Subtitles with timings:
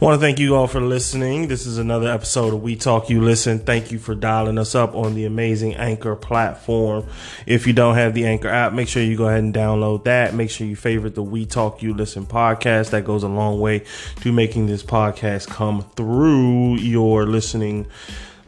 [0.00, 1.48] want to thank you all for listening.
[1.48, 3.58] This is another episode of We Talk You Listen.
[3.58, 7.04] Thank you for dialing us up on the amazing Anchor platform.
[7.44, 10.32] If you don't have the Anchor app, make sure you go ahead and download that.
[10.32, 12.90] Make sure you favorite the We Talk You Listen podcast.
[12.90, 13.84] That goes a long way
[14.22, 17.86] to making this podcast come through your listening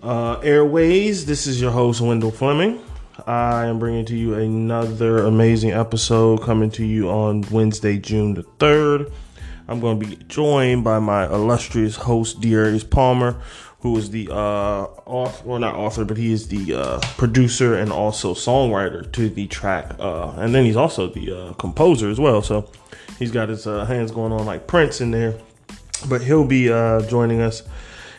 [0.03, 1.27] uh, airways.
[1.27, 2.81] This is your host, Wendell Fleming.
[3.27, 8.43] I am bringing to you another amazing episode coming to you on Wednesday, June the
[8.43, 9.13] 3rd.
[9.73, 13.41] I'm going to be joined by my illustrious host, Darius Palmer,
[13.81, 17.91] who is the uh, author, or not author, but he is the uh, producer and
[17.91, 19.97] also songwriter to the track.
[19.99, 22.43] Uh, and then he's also the uh, composer as well.
[22.43, 22.71] So
[23.19, 25.39] he's got his uh, hands going on like Prince in there.
[26.07, 27.63] But he'll be uh, joining us.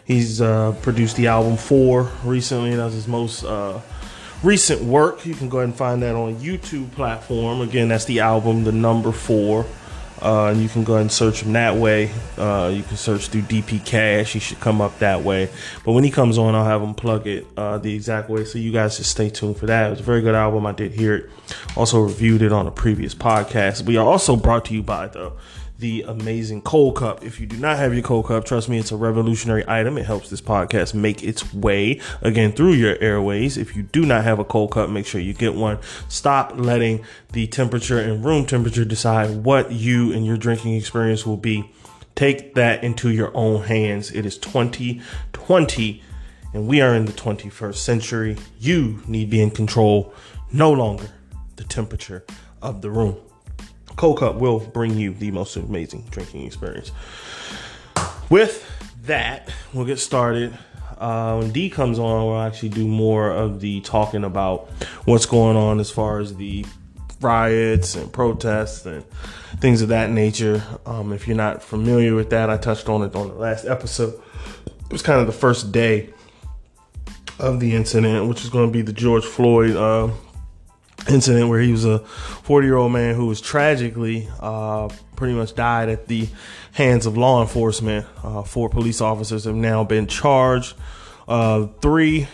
[0.06, 2.76] He's produced the album Four recently.
[2.76, 3.46] That's his most
[4.42, 5.24] recent work.
[5.24, 7.62] You can go ahead and find that on YouTube platform.
[7.62, 9.68] Again, that's the album, the number four.
[10.24, 12.10] Uh, and you can go and search him that way.
[12.38, 14.32] Uh, you can search through DP Cash.
[14.32, 15.50] He should come up that way.
[15.84, 18.46] But when he comes on, I'll have him plug it uh, the exact way.
[18.46, 19.88] So you guys just stay tuned for that.
[19.88, 20.66] It was a very good album.
[20.66, 21.30] I did hear it.
[21.76, 23.84] Also reviewed it on a previous podcast.
[23.86, 25.34] We are also brought to you by the
[25.84, 27.26] the amazing cold cup.
[27.26, 29.98] If you do not have your cold cup, trust me, it's a revolutionary item.
[29.98, 33.58] It helps this podcast make its way again through your airways.
[33.58, 35.80] If you do not have a cold cup, make sure you get one.
[36.08, 41.36] Stop letting the temperature and room temperature decide what you and your drinking experience will
[41.36, 41.70] be.
[42.16, 44.10] Take that into your own hands.
[44.10, 46.02] It is 2020
[46.54, 48.38] and we are in the 21st century.
[48.58, 50.14] You need to be in control,
[50.50, 51.10] no longer
[51.58, 52.24] the temperature
[52.62, 53.18] of the room.
[53.96, 56.92] Cold Cup will bring you the most amazing drinking experience.
[58.30, 58.70] With
[59.06, 60.58] that, we'll get started.
[60.98, 64.70] Uh, when D comes on, we'll actually do more of the talking about
[65.06, 66.66] what's going on as far as the
[67.22, 69.06] riots and protests and
[69.60, 70.64] things of that nature.
[70.86, 74.22] Um, if you're not familiar with that, I touched on it on the last episode.
[74.66, 76.10] It was kind of the first day
[77.40, 80.10] of the incident, which is going to be the George Floyd uh,
[81.10, 85.56] incident where he was a 40 year old man who was tragically uh, pretty much
[85.56, 86.28] died at the
[86.74, 88.06] hands of law enforcement.
[88.24, 90.76] Uh, four police officers have now been charged.
[91.28, 92.28] Uh, three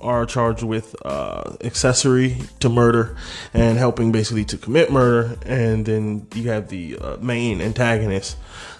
[0.00, 3.16] are charged with uh, accessory to murder
[3.52, 5.36] and helping basically to commit murder.
[5.44, 8.36] And then you have the uh, main antagonist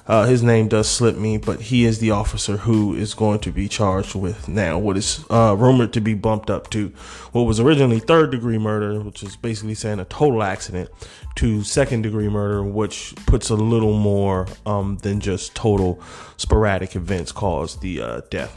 [0.06, 3.52] uh, his name does slip me, but he is the officer who is going to
[3.52, 6.88] be charged with now what is uh, rumored to be bumped up to
[7.32, 10.90] what was originally third degree murder, which is basically saying a total accident,
[11.36, 16.02] to second degree murder, which puts a little more um, than just total
[16.36, 18.56] sporadic events caused the uh, death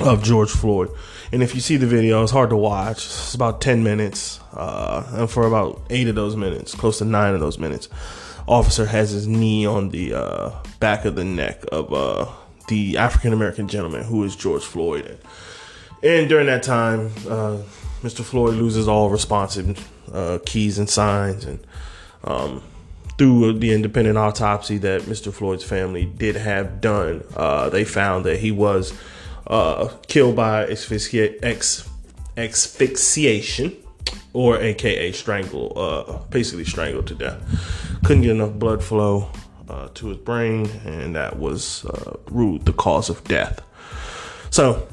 [0.00, 0.90] of George Floyd.
[1.32, 2.98] And if you see the video, it's hard to watch.
[2.98, 4.40] It's about 10 minutes.
[4.52, 7.88] Uh, and for about eight of those minutes, close to nine of those minutes,
[8.46, 12.26] officer has his knee on the uh, back of the neck of uh,
[12.68, 15.06] the African American gentleman who is George Floyd.
[15.06, 15.18] And,
[16.02, 17.58] and during that time, uh,
[18.02, 18.22] Mr.
[18.24, 21.44] Floyd loses all responsive uh, keys and signs.
[21.44, 21.64] And
[22.24, 22.62] um,
[23.18, 25.32] through the independent autopsy that Mr.
[25.32, 28.92] Floyd's family did have done, uh, they found that he was
[30.08, 31.88] killed by asphyxia- ex-
[32.36, 33.76] asphyxiation
[34.32, 37.40] or AKA strangle, uh, basically strangled to death.
[38.04, 39.30] Couldn't get enough blood flow
[39.68, 43.60] uh, to his brain, and that was uh, ruled the cause of death.
[44.50, 44.86] So,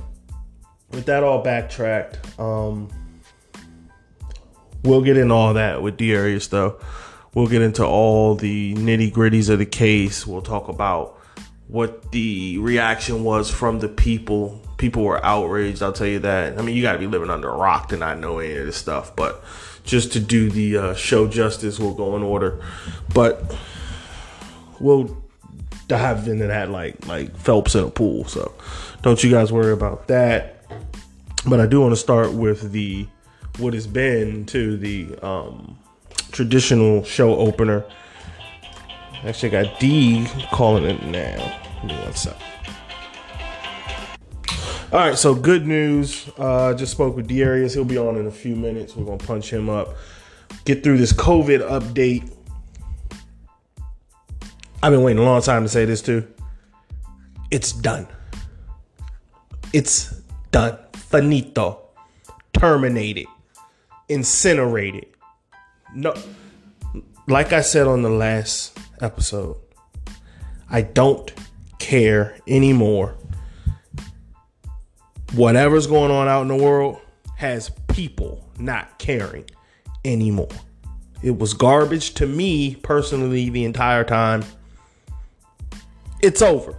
[0.92, 2.90] with that all backtracked, um,
[4.84, 6.80] we'll get into all that with Darius, though.
[7.34, 10.26] We'll get into all the nitty gritties of the case.
[10.26, 11.20] We'll talk about
[11.68, 14.62] what the reaction was from the people.
[14.79, 16.57] People were outraged, I'll tell you that.
[16.57, 18.66] I mean, you got to be living under a rock to not know any of
[18.66, 19.44] this stuff, but
[19.84, 22.59] just to do the uh, show justice, we'll go in order.
[23.13, 23.56] But
[24.79, 25.16] we'll
[25.88, 28.25] dive into that like like Phelps in a pool.
[28.25, 28.53] So
[29.03, 30.66] don't you guys worry about that.
[31.47, 33.07] But I do want to start with the
[33.59, 35.78] what has been to the um,
[36.31, 37.85] traditional show opener
[39.26, 41.59] Actually, I got D calling it now.
[41.81, 42.35] Give me one sec.
[44.91, 46.28] All right, so good news.
[46.36, 47.76] Uh, just spoke with Darius.
[47.76, 48.96] He'll be on in a few minutes.
[48.96, 49.96] We're gonna punch him up.
[50.66, 52.34] Get through this COVID update.
[54.82, 56.28] I've been waiting a long time to say this too.
[57.52, 58.08] It's done.
[59.74, 60.09] It's
[60.50, 60.80] done.
[60.94, 61.82] Finito.
[62.53, 63.28] Terminated.
[64.08, 65.06] Incinerated.
[65.94, 66.16] No.
[67.28, 69.56] Like I said on the last episode.
[70.68, 71.32] I don't
[71.78, 73.18] care anymore.
[75.34, 76.99] Whatever's going on out in the world
[77.35, 79.46] has people not caring
[80.03, 80.49] anymore.
[81.22, 84.43] It was garbage to me personally the entire time.
[86.22, 86.76] It's over.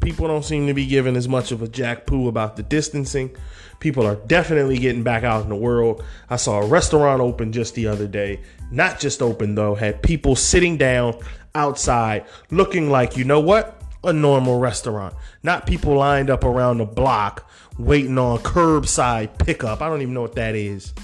[0.00, 3.34] People don't seem to be giving as much of a jack poo about the distancing.
[3.80, 6.02] People are definitely getting back out in the world.
[6.30, 8.40] I saw a restaurant open just the other day.
[8.70, 11.18] Not just open though, had people sitting down
[11.54, 13.75] outside looking like, you know what?
[14.06, 15.14] A normal restaurant.
[15.42, 19.82] Not people lined up around the block waiting on curbside pickup.
[19.82, 20.94] I don't even know what that is.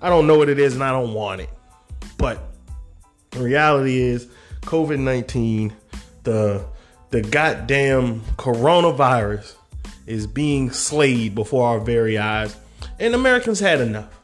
[0.00, 1.50] I don't know what it is and I don't want it.
[2.18, 2.42] But
[3.30, 4.26] the reality is
[4.62, 5.72] COVID 19,
[6.24, 6.64] the
[7.10, 9.54] the goddamn coronavirus
[10.06, 12.56] is being slayed before our very eyes.
[12.98, 14.18] And Americans had enough.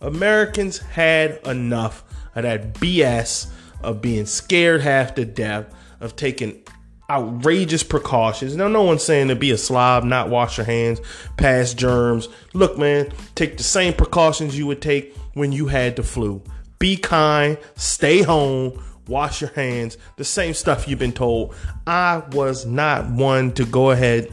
[0.00, 3.48] Americans had enough of that BS
[3.82, 5.66] of being scared half to death,
[6.00, 6.62] of taking
[7.10, 8.54] outrageous precautions.
[8.54, 11.00] Now, no one's saying to be a slob, not wash your hands,
[11.36, 12.28] pass germs.
[12.52, 16.42] Look, man, take the same precautions you would take when you had the flu.
[16.78, 21.54] Be kind, stay home, wash your hands, the same stuff you've been told.
[21.86, 24.32] I was not one to go ahead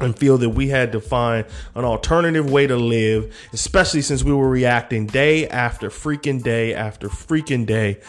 [0.00, 4.32] and feel that we had to find an alternative way to live, especially since we
[4.32, 8.00] were reacting day after freaking day after freaking day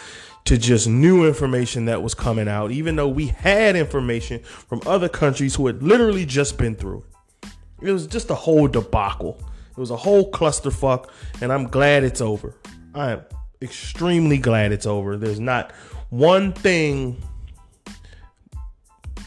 [0.45, 5.07] to just new information that was coming out, even though we had information from other
[5.07, 7.03] countries who had literally just been through
[7.41, 7.49] it.
[7.81, 9.41] It was just a whole debacle.
[9.71, 11.09] It was a whole clusterfuck,
[11.41, 12.55] and I'm glad it's over.
[12.93, 13.21] I am
[13.61, 15.17] extremely glad it's over.
[15.17, 15.71] There's not
[16.09, 17.21] one thing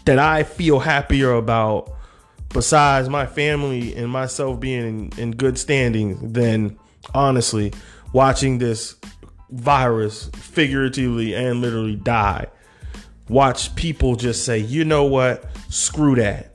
[0.05, 1.93] that I feel happier about
[2.51, 6.79] besides my family and myself being in, in good standing than
[7.13, 7.73] honestly
[8.13, 8.95] watching this
[9.57, 12.47] virus figuratively and literally die.
[13.29, 15.45] Watch people just say, you know what?
[15.69, 16.55] Screw that.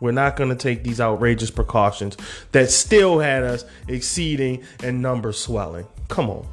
[0.00, 2.16] We're not going to take these outrageous precautions
[2.52, 5.86] that still had us exceeding and numbers swelling.
[6.08, 6.46] Come on.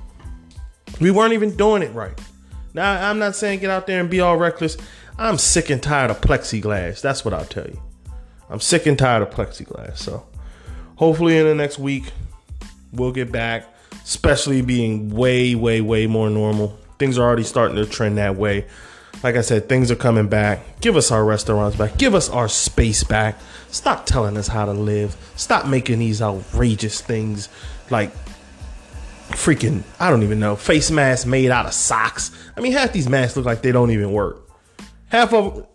[1.00, 2.19] We weren't even doing it right.
[2.74, 4.77] Now, I'm not saying get out there and be all reckless.
[5.18, 7.01] I'm sick and tired of plexiglass.
[7.01, 7.81] That's what I'll tell you.
[8.50, 9.98] I'm sick and tired of plexiglass.
[9.98, 10.25] So,
[10.95, 12.12] hopefully, in the next week,
[12.92, 13.66] we'll get back
[14.06, 16.78] especially being way, way, way more normal.
[17.00, 18.66] Things are already starting to trend that way.
[19.24, 20.80] Like I said, things are coming back.
[20.80, 21.98] Give us our restaurants back.
[21.98, 23.40] Give us our space back.
[23.69, 25.16] Stop telling us how to live.
[25.36, 27.50] Stop making these outrageous things
[27.90, 28.12] like
[29.30, 32.31] freaking, I don't even know, face masks made out of socks.
[32.56, 34.48] I mean, half these masks look like they don't even work.
[35.08, 35.66] Half of,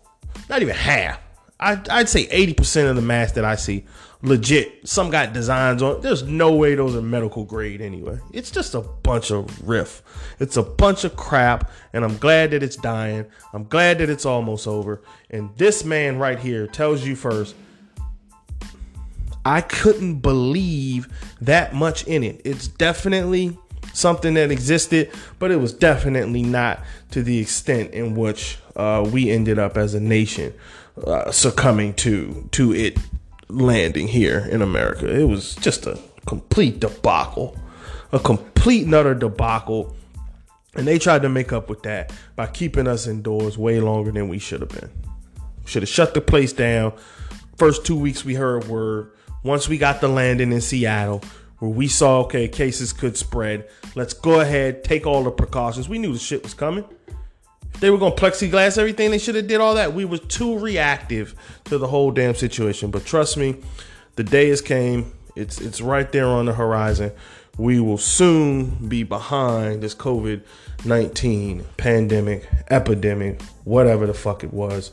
[0.49, 1.19] not even half.
[1.59, 3.85] I'd, I'd say 80% of the masks that I see
[4.21, 4.87] legit.
[4.87, 6.01] Some got designs on.
[6.01, 8.19] There's no way those are medical grade anyway.
[8.31, 10.03] It's just a bunch of riff.
[10.39, 13.25] It's a bunch of crap, and I'm glad that it's dying.
[13.53, 15.01] I'm glad that it's almost over.
[15.29, 17.55] And this man right here tells you first.
[19.43, 21.07] I couldn't believe
[21.41, 22.41] that much in it.
[22.45, 23.57] It's definitely
[23.91, 25.09] something that existed,
[25.39, 29.95] but it was definitely not to the extent in which uh, we ended up as
[29.95, 30.53] a nation
[31.05, 32.97] uh, succumbing to to it
[33.51, 35.07] landing here in America.
[35.07, 37.57] It was just a complete debacle,
[38.11, 39.95] a complete nutter debacle.
[40.75, 44.29] And they tried to make up with that by keeping us indoors way longer than
[44.29, 44.89] we should have been.
[45.65, 46.93] Should have shut the place down.
[47.57, 49.11] First two weeks we heard were
[49.43, 51.21] once we got the landing in Seattle,
[51.59, 53.67] where we saw okay cases could spread.
[53.95, 55.89] Let's go ahead, take all the precautions.
[55.89, 56.85] We knew the shit was coming
[57.81, 59.09] they were going to plexiglass everything.
[59.11, 59.93] They should have did all that.
[59.93, 61.35] We were too reactive
[61.65, 62.91] to the whole damn situation.
[62.91, 63.55] But trust me,
[64.15, 65.11] the day has came.
[65.35, 67.11] It's it's right there on the horizon.
[67.57, 70.43] We will soon be behind this COVID
[70.85, 74.91] 19 pandemic, epidemic, whatever the fuck it was.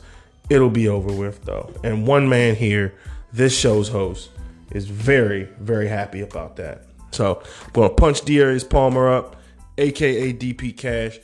[0.49, 1.71] It'll be over with though.
[1.83, 2.95] And one man here,
[3.31, 4.31] this show's host,
[4.71, 6.85] is very, very happy about that.
[7.11, 9.35] So I'm gonna punch Darius Palmer up,
[9.77, 11.19] aka DP Cash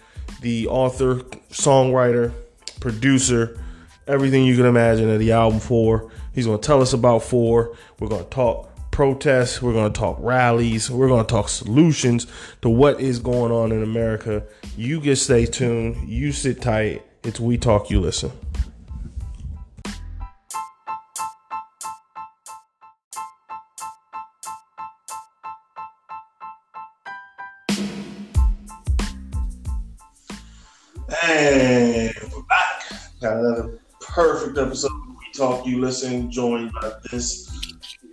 [0.45, 1.15] the author,
[1.49, 2.31] songwriter,
[2.79, 3.59] producer,
[4.05, 6.11] everything you can imagine of the album Four.
[6.35, 7.75] He's going to tell us about Four.
[7.99, 9.59] We're going to talk protests.
[9.59, 10.91] We're going to talk rallies.
[10.91, 12.27] We're going to talk solutions
[12.61, 14.43] to what is going on in America.
[14.77, 16.07] You just stay tuned.
[16.07, 17.01] You sit tight.
[17.23, 18.31] It's We Talk, You Listen.
[31.27, 32.83] And we're back.
[33.19, 37.49] Got another perfect episode We Talk You Listen, joined by this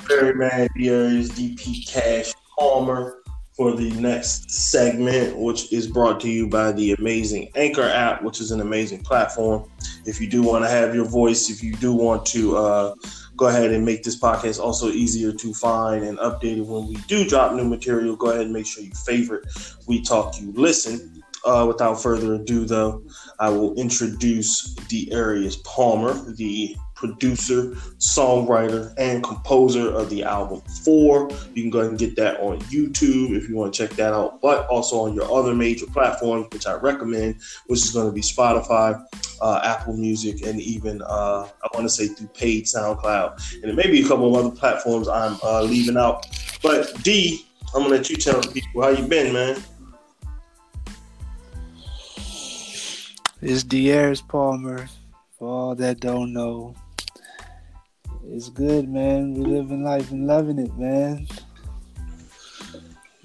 [0.09, 6.49] very man Darius DP Cash Palmer for the next segment, which is brought to you
[6.49, 9.71] by the amazing Anchor app, which is an amazing platform.
[10.07, 12.95] If you do want to have your voice, if you do want to uh,
[13.37, 17.29] go ahead and make this podcast also easier to find and updated when we do
[17.29, 19.47] drop new material, go ahead and make sure you favorite
[19.87, 21.22] We Talk You Listen.
[21.45, 23.03] Uh, without further ado, though,
[23.41, 31.29] I will introduce Darius Palmer, the producer, songwriter, and composer of the album Four.
[31.53, 34.13] You can go ahead and get that on YouTube if you want to check that
[34.13, 38.13] out, but also on your other major platforms, which I recommend, which is going to
[38.13, 39.05] be Spotify,
[39.41, 43.75] uh, Apple Music, and even uh, I want to say through paid SoundCloud, and it
[43.75, 46.25] may be a couple of other platforms I'm uh, leaving out.
[46.63, 47.45] But D,
[47.75, 49.61] I'm gonna let you tell people how you been, man.
[53.43, 54.89] It's Darius Palmer.
[55.37, 56.77] For all that don't know,
[58.29, 59.35] it's good, man.
[59.35, 61.27] We living life and loving it, man.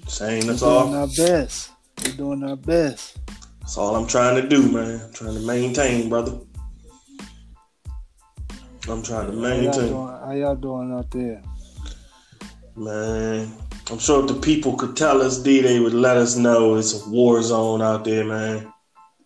[0.08, 0.48] Same.
[0.48, 0.86] That's all.
[0.86, 1.70] We're doing our best.
[2.04, 3.18] We're doing our best.
[3.60, 5.00] That's all I'm trying to do, man.
[5.04, 6.36] I'm trying to maintain, brother.
[8.88, 9.88] I'm trying to How y'all, maintain.
[9.90, 11.42] doing, how y'all doing out there?
[12.74, 13.52] Man,
[13.88, 17.06] I'm sure if the people could tell us, D, they would let us know it's
[17.06, 18.72] a war zone out there, man.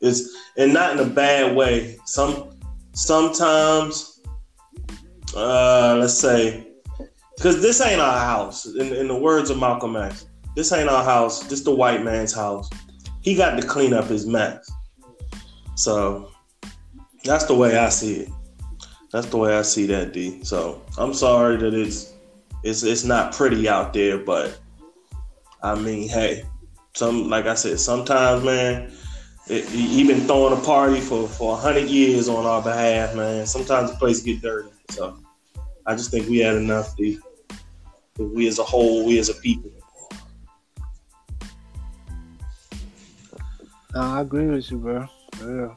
[0.03, 1.97] It's and not in a bad way.
[2.05, 2.51] Some
[2.93, 4.21] sometimes,
[5.35, 6.67] uh, let's say,
[7.37, 8.67] because this ain't our house.
[8.67, 11.45] In, in the words of Malcolm X, this ain't our house.
[11.45, 12.69] This the white man's house.
[13.21, 14.71] He got to clean up his mess.
[15.77, 16.33] So
[17.25, 18.29] that's the way I see it.
[19.13, 20.43] That's the way I see that, D.
[20.43, 22.13] So I'm sorry that it's
[22.65, 24.59] it's it's not pretty out there, but
[25.63, 26.45] I mean, hey,
[26.95, 28.93] some like I said, sometimes, man,
[29.61, 33.47] he been throwing a party for for hundred years on our behalf, man.
[33.47, 35.19] Sometimes the place get dirty, so
[35.87, 36.97] I just think we had enough.
[36.97, 37.19] D.
[38.19, 39.71] We as a whole, we as a people.
[43.95, 45.07] I agree with you, bro.
[45.41, 45.75] Yeah,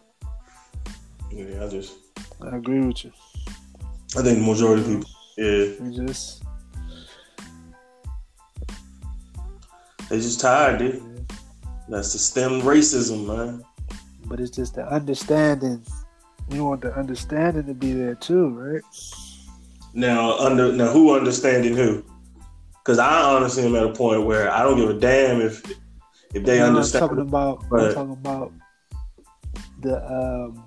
[1.32, 1.96] Yeah, I just
[2.41, 3.12] I agree with you.
[4.17, 6.44] I think the majority of people, yeah, They just.
[10.10, 11.14] they just tired, dude.
[11.89, 13.63] That's the stem racism, man.
[14.25, 15.83] but it's just the understanding.
[16.49, 18.81] We want the understanding to be there too, right?
[19.93, 22.03] Now, under now, who understanding who?
[22.83, 25.63] Because I honestly am at a point where I don't give a damn if
[26.33, 27.03] if they No, understand.
[27.03, 27.63] I'm talking about.
[27.69, 28.51] but- I'm talking about
[29.81, 30.65] the um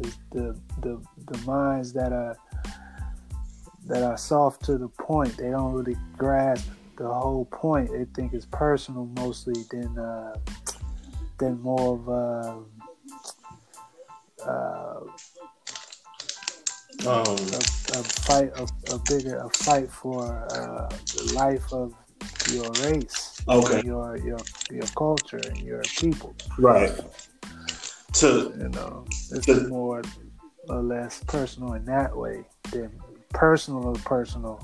[0.00, 1.02] the the the,
[1.32, 2.36] the minds that are
[3.86, 5.36] that are soft to the point.
[5.36, 7.90] They don't really grasp the whole point.
[7.90, 10.36] They think it's personal mostly than uh,
[11.38, 12.64] than more of a.
[14.48, 15.00] Uh,
[17.06, 21.94] um, a, a fight, a, a bigger, a fight for uh, the life of
[22.52, 23.82] your race, Okay.
[23.84, 24.38] your your
[24.70, 26.34] your culture, and your people.
[26.58, 26.92] right.
[28.14, 30.02] To You know, it's The- more
[30.68, 32.92] or less personal in that way than
[33.32, 34.60] personal or personal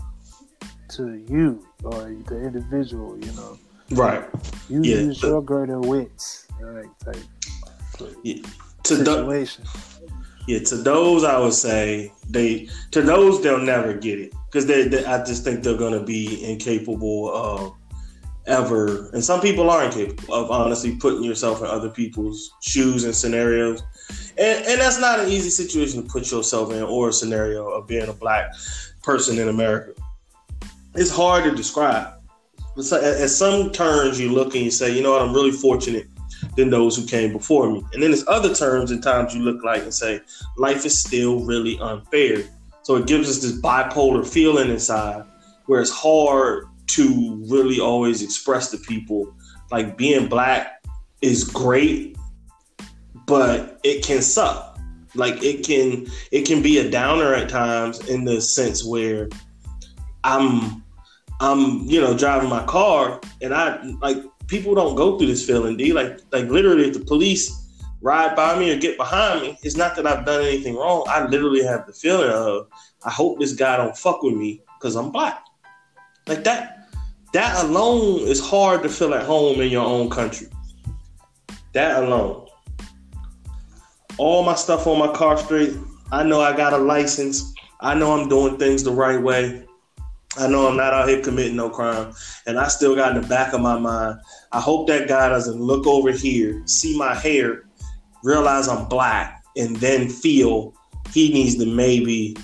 [0.90, 3.18] to you or the individual.
[3.18, 3.58] You know,
[3.92, 4.24] right.
[4.68, 4.96] you Yeah.
[4.96, 6.88] use your greater wits, right?
[7.04, 7.16] Type
[7.98, 9.64] To situation.
[10.46, 14.88] yeah, to those I would say they to those they'll never get it because they,
[14.88, 17.74] they I just think they're gonna be incapable of
[18.46, 23.14] ever and some people are incapable of honestly putting yourself in other people's shoes and
[23.14, 23.82] scenarios
[24.38, 27.86] and, and that's not an easy situation to put yourself in or a scenario of
[27.86, 28.50] being a black
[29.02, 29.92] person in america
[30.98, 32.14] it's hard to describe.
[32.76, 35.22] It's at some turns you look and you say you know what?
[35.22, 36.06] I'm really fortunate
[36.56, 37.84] than those who came before me.
[37.92, 40.20] And then there's other terms and times you look like and say
[40.56, 42.44] life is still really unfair.
[42.82, 45.24] So it gives us this bipolar feeling inside
[45.66, 49.34] where it's hard to really always express to people
[49.70, 50.82] like being black
[51.20, 52.16] is great
[53.26, 54.78] but it can suck.
[55.14, 59.28] Like it can it can be a downer at times in the sense where
[60.24, 60.82] i'm
[61.40, 65.76] i'm you know driving my car and i like people don't go through this feeling
[65.76, 67.66] d like like literally if the police
[68.00, 71.24] ride by me or get behind me it's not that i've done anything wrong i
[71.26, 72.66] literally have the feeling of
[73.04, 75.44] i hope this guy don't fuck with me because i'm black
[76.26, 76.78] like that
[77.32, 80.48] that alone is hard to feel at home in your own country.
[81.74, 82.46] That alone.
[84.16, 85.74] All my stuff on my car straight.
[86.10, 87.54] I know I got a license.
[87.80, 89.67] I know I'm doing things the right way.
[90.38, 92.12] I know I'm not out here committing no crime.
[92.46, 94.20] And I still got in the back of my mind,
[94.52, 97.64] I hope that guy doesn't look over here, see my hair,
[98.22, 100.74] realize I'm black, and then feel
[101.12, 102.36] he needs to maybe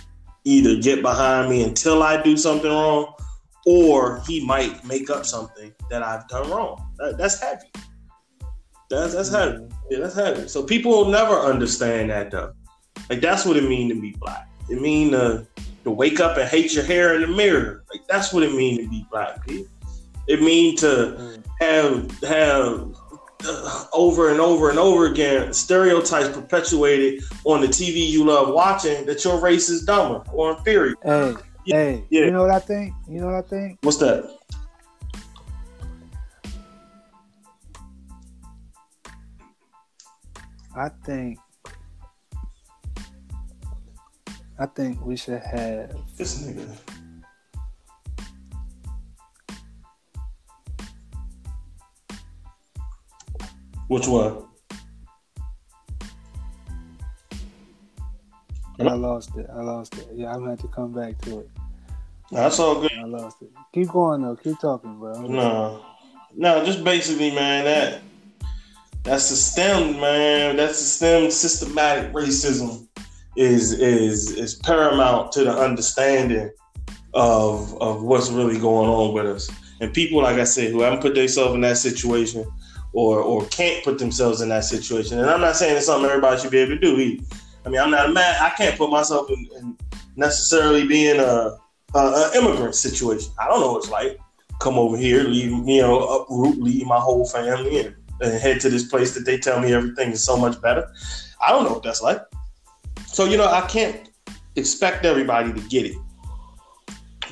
[0.44, 3.14] either get behind me until I do something wrong
[3.66, 6.86] or he might make up something that I've done wrong.
[6.98, 7.70] That, that's heavy.
[8.90, 9.66] That's that's heavy.
[9.90, 10.48] Yeah, that's heavy.
[10.48, 12.52] So people will never understand that though.
[13.08, 14.48] Like that's what it means to be black.
[14.68, 15.46] It mean to
[15.84, 17.84] to wake up and hate your hair in the mirror.
[17.90, 19.46] Like that's what it mean to be black.
[19.46, 19.66] People.
[20.26, 22.94] It mean to have have
[23.46, 29.04] uh, over and over and over again stereotypes perpetuated on the TV you love watching
[29.04, 30.94] that your race is dumber or inferior.
[31.02, 31.34] Hey,
[31.66, 32.24] yeah, hey, yeah.
[32.24, 32.94] you know what I think?
[33.08, 33.78] You know what I think?
[33.82, 34.30] What's that?
[40.76, 41.38] I think
[44.58, 46.78] I think we should have this nigga.
[53.88, 54.44] Which one?
[58.80, 59.46] I lost it.
[59.52, 60.08] I lost it.
[60.14, 61.50] Yeah, I'm gonna have to come back to it.
[62.30, 62.92] That's all good.
[62.92, 63.50] I lost it.
[63.72, 64.36] Keep going though.
[64.36, 65.20] Keep talking, bro.
[65.22, 65.84] No,
[66.34, 67.64] no, just basically, man.
[67.64, 68.02] That
[69.02, 70.56] that's the stem, man.
[70.56, 71.30] That's the stem.
[71.30, 72.83] Systematic racism
[73.36, 76.50] is is is paramount to the understanding
[77.14, 79.50] of of what's really going on with us.
[79.80, 82.44] And people, like I said, who haven't put themselves in that situation
[82.92, 85.18] or or can't put themselves in that situation.
[85.18, 87.24] And I'm not saying it's something everybody should be able to do either.
[87.66, 88.36] I mean, I'm not a man.
[88.40, 89.76] I can't put myself in, in
[90.16, 91.56] necessarily being a,
[91.94, 93.32] a, a, immigrant situation.
[93.38, 94.18] I don't know what it's like.
[94.60, 98.70] Come over here, leave you know, uproot, leave my whole family, and, and head to
[98.70, 100.86] this place that they tell me everything is so much better.
[101.44, 102.20] I don't know what that's like.
[103.14, 104.10] So you know, I can't
[104.56, 105.96] expect everybody to get it.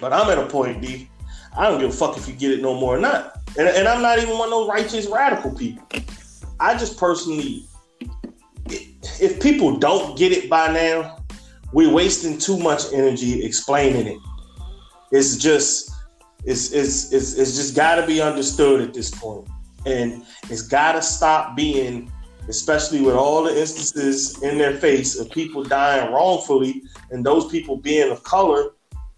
[0.01, 1.11] But I'm at a point, D.
[1.57, 3.41] I don't give a fuck if you get it no more or not.
[3.59, 5.85] And, and I'm not even one of those righteous radical people.
[6.61, 7.65] I just personally,
[8.69, 11.19] if people don't get it by now,
[11.73, 14.19] we're wasting too much energy explaining it.
[15.11, 15.91] It's just,
[16.45, 19.49] it's it's it's, it's just got to be understood at this point,
[19.85, 22.13] and it's got to stop being,
[22.53, 27.79] especially with all the instances in their face of people dying wrongfully and those people
[27.79, 28.73] being of color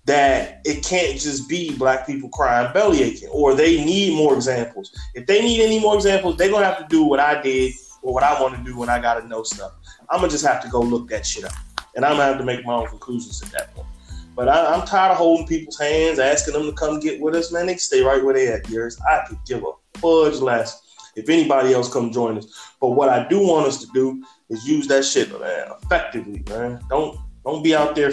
[0.04, 4.96] that it can't just be black people crying belly aching or they need more examples.
[5.14, 7.72] If they need any more examples, they're gonna have to do what I did
[8.02, 9.72] or what I want to do when I gotta know stuff.
[10.08, 11.52] I'm gonna just have to go look that shit up.
[11.96, 13.88] And I'm gonna have to make my own conclusions at that point.
[14.36, 17.50] But I, am tired of holding people's hands, asking them to come get with us,
[17.50, 17.66] man.
[17.66, 18.96] They stay right where they at, yours.
[19.08, 20.83] I could give a fudge less
[21.16, 22.46] if anybody else come join us.
[22.80, 26.80] But what I do want us to do is use that shit, man, effectively, man.
[26.88, 28.10] Don't don't be out there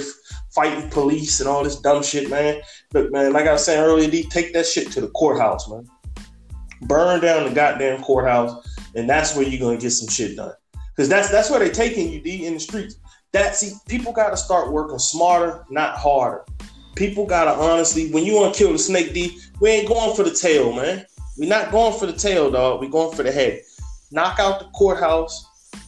[0.54, 2.62] fighting police and all this dumb shit, man.
[2.94, 5.88] Look, man, like I was saying earlier, D, take that shit to the courthouse, man.
[6.82, 10.54] Burn down the goddamn courthouse, and that's where you're gonna get some shit done.
[10.98, 12.98] Cause that's that's where they're taking you, D, in the streets.
[13.32, 16.44] That see, people gotta start working smarter, not harder.
[16.96, 20.34] People gotta honestly, when you wanna kill the snake, D, we ain't going for the
[20.34, 21.06] tail, man.
[21.38, 22.82] We're not going for the tail, dog.
[22.82, 23.62] We're going for the head.
[24.12, 25.46] Knock out the courthouse.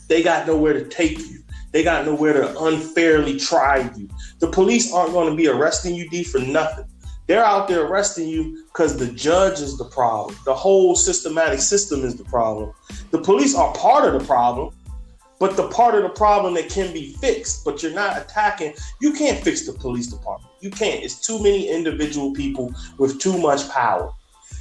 [0.08, 1.44] They got nowhere to take you.
[1.72, 4.08] They got nowhere to unfairly try you.
[4.40, 6.86] The police aren't going to be arresting you, D, for nothing.
[7.28, 10.38] They're out there arresting you because the judge is the problem.
[10.46, 12.74] The whole systematic system is the problem.
[13.12, 14.74] The police are part of the problem,
[15.40, 18.76] but the part of the problem that can be fixed, but you're not attacking.
[19.02, 20.52] You can't fix the police department.
[20.62, 21.04] You can't.
[21.04, 24.14] It's too many individual people with too much power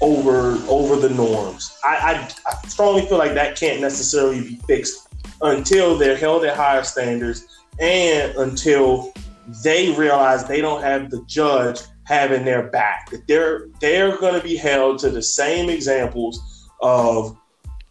[0.02, 1.78] over over the norms.
[1.84, 5.08] I, I, I strongly feel like that can't necessarily be fixed
[5.40, 7.46] until they're held at higher standards
[7.80, 9.14] and until
[9.62, 13.10] they realize they don't have the judge having their back.
[13.10, 17.38] That they're they're going to be held to the same examples of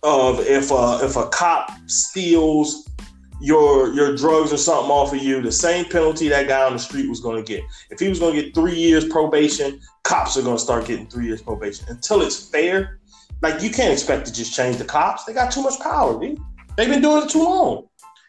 [0.04, 2.89] of if a if a cop steals
[3.41, 6.80] your your drugs or something off of you, the same penalty that guy on the
[6.80, 7.63] street was going to get.
[7.89, 11.08] If he was going to get three years probation, cops are going to start getting
[11.08, 12.99] three years probation until it's fair.
[13.41, 16.39] Like you can't expect to just change the cops; they got too much power, dude.
[16.77, 17.88] They've been doing it too long.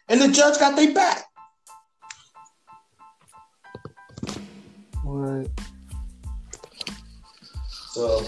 [0.09, 1.25] And the judge got their back.
[5.05, 5.49] Right.
[7.91, 8.25] So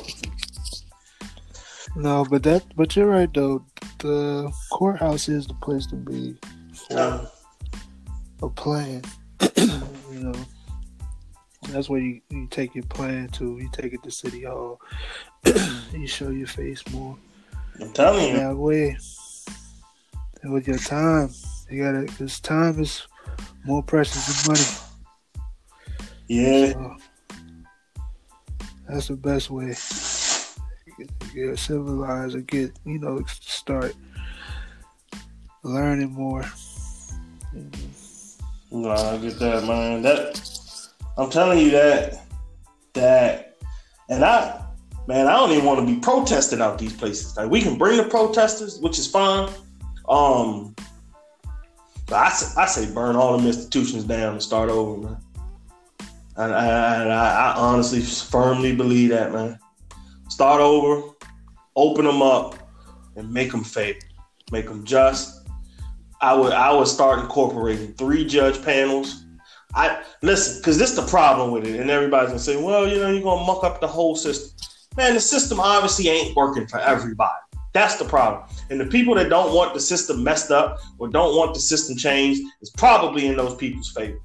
[1.95, 3.65] No, but that but you're right though.
[3.99, 6.37] The courthouse is the place to be
[6.91, 9.01] a plan.
[9.57, 10.33] you know.
[11.69, 13.57] That's where you, you take your plan to.
[13.57, 14.79] You take it to City Hall.
[15.93, 17.17] you show your face more.
[17.81, 18.37] I'm telling you.
[18.37, 18.97] That way
[20.45, 21.31] and with your time,
[21.71, 23.07] you gotta, because time is
[23.65, 25.47] more precious than money.
[26.27, 26.73] Yeah.
[26.73, 26.95] So,
[28.87, 29.73] that's the best way.
[31.33, 33.95] Get civilized and get, you know, start
[35.63, 36.45] learning more.
[38.71, 40.01] No, I get that, man.
[40.01, 40.41] That
[41.17, 42.25] I'm telling you that
[42.95, 43.55] that,
[44.09, 44.65] and I,
[45.07, 47.37] man, I don't even want to be protesting out these places.
[47.37, 49.49] Like we can bring the protesters, which is fine.
[50.09, 50.75] Um,
[52.07, 55.17] but I, I say burn all the institutions down and start over, man.
[56.37, 59.57] And I, I, I honestly firmly believe that, man.
[60.29, 61.13] Start over,
[61.75, 62.55] open them up,
[63.15, 63.95] and make them fair,
[64.51, 65.34] make them just.
[66.25, 69.25] I would I would start incorporating three judge panels.
[69.75, 72.97] I listen because this is the problem with it, and everybody's gonna say, well, you
[72.97, 74.57] know, you're gonna muck up the whole system.
[74.97, 77.29] Man, the system obviously ain't working for everybody.
[77.73, 78.49] That's the problem.
[78.71, 81.95] And the people that don't want the system messed up or don't want the system
[81.95, 84.19] changed is probably in those people's favor.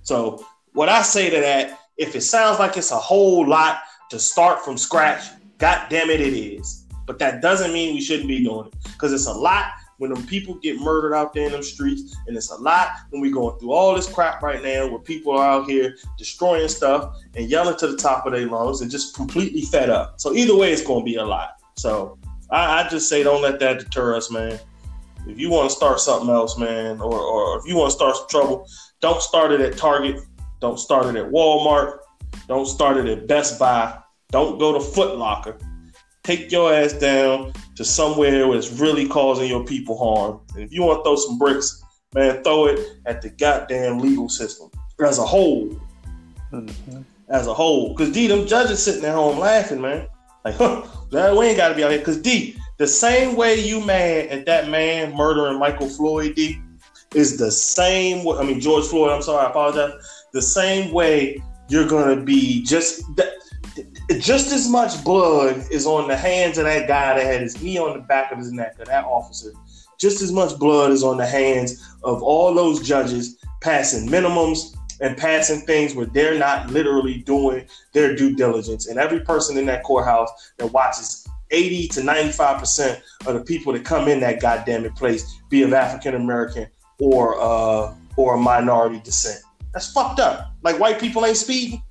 [0.00, 4.18] So what I say to that, if it sounds like it's a whole lot to
[4.18, 5.24] start from scratch,
[5.58, 6.86] god damn it, it is.
[7.06, 10.26] But that doesn't mean we shouldn't be doing it because it's a lot when them
[10.26, 13.58] people get murdered out there in them streets, and it's a lot when we going
[13.58, 17.76] through all this crap right now where people are out here destroying stuff and yelling
[17.76, 20.20] to the top of their lungs and just completely fed up.
[20.20, 21.56] So either way, it's going to be a lot.
[21.76, 22.18] So
[22.50, 24.58] I, I just say don't let that deter us, man.
[25.26, 28.16] If you want to start something else, man, or, or if you want to start
[28.16, 28.66] some trouble,
[29.00, 30.22] don't start it at Target.
[30.60, 31.98] Don't start it at Walmart.
[32.46, 33.98] Don't start it at Best Buy.
[34.30, 35.58] Don't go to Foot Locker.
[36.28, 40.42] Take your ass down to somewhere where it's really causing your people harm.
[40.52, 44.28] And if you want to throw some bricks, man, throw it at the goddamn legal
[44.28, 44.70] system
[45.02, 45.70] as a whole.
[46.52, 47.00] Mm-hmm.
[47.30, 47.94] As a whole.
[47.94, 50.06] Because D, them judges sitting at home laughing, man.
[50.44, 52.00] Like, huh, we ain't got to be out here.
[52.00, 56.60] Because D, the same way you mad at that man murdering Michael Floyd, D,
[57.14, 58.36] is the same way.
[58.36, 59.92] I mean, George Floyd, I'm sorry, I apologize.
[60.34, 63.02] The same way you're going to be just.
[64.16, 67.78] Just as much blood is on the hands of that guy that had his knee
[67.78, 69.52] on the back of his neck, of that officer.
[69.98, 75.16] Just as much blood is on the hands of all those judges passing minimums and
[75.16, 78.86] passing things where they're not literally doing their due diligence.
[78.86, 83.84] And every person in that courthouse that watches 80 to 95% of the people that
[83.84, 86.66] come in that goddamn place be of African American
[86.98, 89.42] or uh, or minority descent.
[89.72, 90.52] That's fucked up.
[90.62, 91.82] Like white people ain't speeding.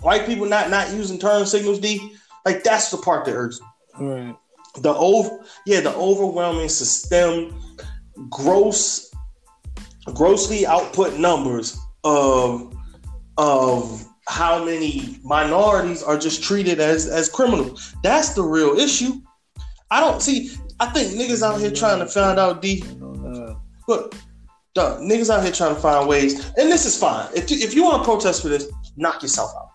[0.00, 2.14] White people not not using turn signals, D.
[2.44, 3.66] Like that's the part that hurts me.
[4.06, 4.36] Right.
[4.76, 7.60] The over yeah, the overwhelming system
[8.30, 9.10] gross
[10.14, 12.74] grossly output numbers of
[13.36, 17.94] of how many minorities are just treated as as criminals.
[18.02, 19.20] That's the real issue.
[19.90, 20.52] I don't see.
[20.80, 22.84] I think niggas out here trying to find out D.
[23.88, 24.14] Look,
[24.74, 27.28] duh, niggas out here trying to find ways, and this is fine.
[27.34, 29.70] If if you want to protest for this, knock yourself out.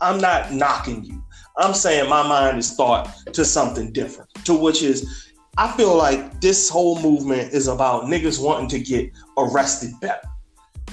[0.00, 1.22] I'm not knocking you.
[1.56, 6.40] I'm saying my mind is thought to something different, to which is I feel like
[6.40, 10.28] this whole movement is about niggas wanting to get arrested better,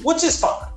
[0.01, 0.71] which is fine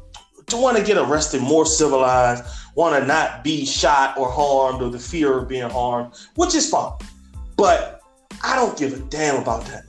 [0.49, 4.91] to want to get arrested more civilized, want to not be shot or harmed or
[4.91, 6.93] the fear of being harmed, which is fine.
[7.57, 8.01] But
[8.43, 9.85] I don't give a damn about that.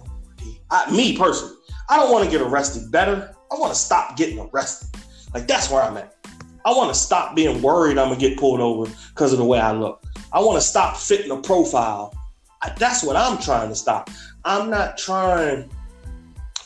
[0.71, 1.55] I, me personally,
[1.89, 3.35] I don't want to get arrested better.
[3.51, 4.89] I want to stop getting arrested.
[5.33, 6.15] Like that's where I'm at.
[6.69, 9.59] I want to stop being worried I'm gonna get pulled over because of the way
[9.59, 10.03] I look.
[10.31, 12.13] I want to stop fitting a profile.
[12.61, 14.11] I, that's what I'm trying to stop.
[14.45, 15.67] I'm not trying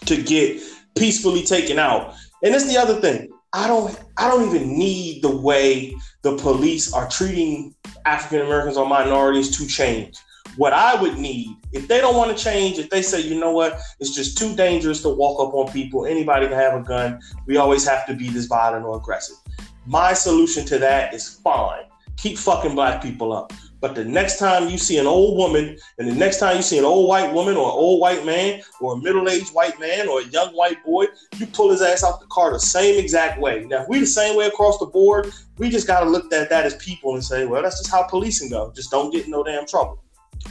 [0.04, 0.62] to get
[0.98, 2.16] peacefully taken out.
[2.44, 3.30] And that's the other thing.
[3.54, 7.74] I don't I don't even need the way the police are treating
[8.06, 10.18] African Americans or minorities to change.
[10.58, 13.54] What I would need, if they don't want to change, if they say, you know
[13.54, 17.22] what, it's just too dangerous to walk up on people, anybody can have a gun,
[17.48, 19.38] we always have to be this violent or aggressive.
[19.86, 21.84] My solution to that is fine.
[22.18, 23.52] Keep fucking black people up.
[23.82, 26.78] But the next time you see an old woman, and the next time you see
[26.78, 30.22] an old white woman or an old white man or a middle-aged white man or
[30.22, 33.66] a young white boy, you pull his ass out the car the same exact way.
[33.66, 36.66] Now, if we the same way across the board, we just gotta look at that
[36.66, 38.72] as people and say, well, that's just how policing go.
[38.74, 40.02] Just don't get in no damn trouble.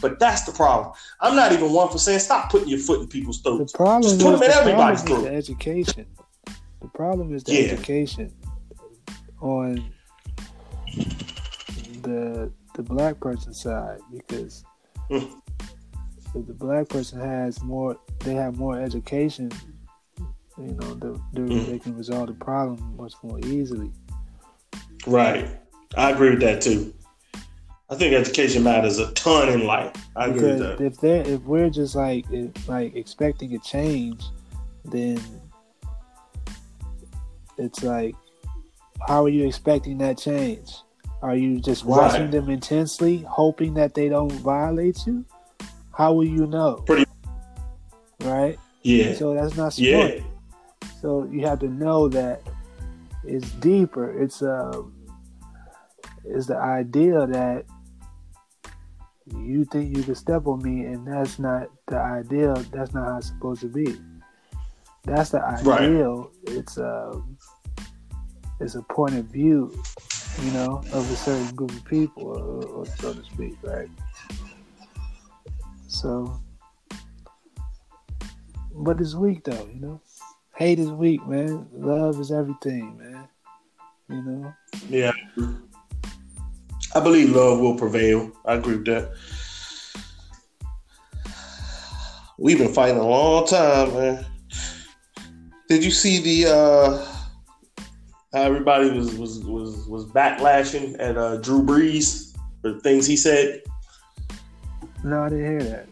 [0.03, 0.93] But that's the problem.
[1.21, 3.73] I'm not even one for saying stop putting your foot in people's throats.
[3.73, 5.31] The problem just put is them in the everybody's problem is throat.
[5.31, 6.07] the education.
[6.83, 7.73] The problem is the Yeah.
[7.73, 8.31] education
[9.43, 9.85] on
[12.03, 14.65] the the black person side because
[15.11, 15.29] Mm.
[16.35, 19.51] if the black person has more, they have more education.
[20.57, 21.67] You know, the, the, Mm.
[21.67, 23.91] they can resolve the problem much more easily.
[25.07, 25.47] Right.
[25.97, 26.95] I agree with that too.
[27.91, 29.93] I think education matters a ton in life.
[30.17, 30.81] I agree with that.
[30.81, 34.23] if they if we're just like if, like expecting a change,
[34.87, 35.21] then
[37.59, 38.15] it's like,
[39.09, 40.73] how are you expecting that change?
[41.23, 42.31] Are you just watching Right.
[42.33, 45.25] them intensely, hoping that they don't violate you?
[45.97, 46.77] How will you know?
[46.87, 47.05] Pretty-
[48.25, 48.59] right.
[48.83, 49.15] Yeah.
[49.15, 50.15] So that's not smart.
[50.17, 50.21] Yeah.
[51.01, 52.43] So you have to know that
[53.25, 54.11] it's deeper.
[54.21, 54.95] It's um,
[56.25, 57.65] it's the idea that
[59.37, 62.55] you think you can step on me, and that's not the ideal.
[62.73, 63.97] That's not how it's supposed to be.
[65.05, 65.81] That's the Right.
[65.83, 66.31] ideal.
[66.45, 67.37] It's um,
[68.63, 69.73] it's a point of view,
[70.41, 73.89] you know, of a certain group of people, or, or so to speak, right?
[75.89, 76.41] So,
[78.75, 80.01] but it's weak though, you know.
[80.55, 81.67] Hate is weak, man.
[81.73, 83.29] Love is everything, man.
[84.09, 84.55] You know.
[84.89, 85.13] Yeah.
[86.95, 88.31] I believe love will prevail.
[88.45, 89.13] I agree with that.
[92.39, 94.27] We've been fighting a long time, man.
[95.69, 97.12] Did you see the uh
[98.35, 103.63] everybody was was was was backlashing at uh Drew Brees for things he said?
[105.05, 105.87] No, I didn't hear that.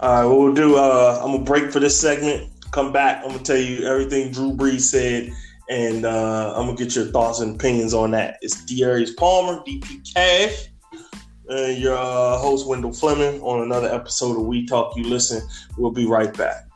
[0.00, 2.50] All right, what we'll do, uh, I'm gonna break for this segment.
[2.70, 5.30] Come back, I'm gonna tell you everything Drew Brees said,
[5.68, 8.38] and uh, I'm gonna get your thoughts and opinions on that.
[8.40, 10.68] It's Darius Palmer, DP Cash,
[11.48, 15.46] and your uh, host Wendell Fleming on another episode of We Talk You Listen.
[15.76, 16.69] We'll be right back.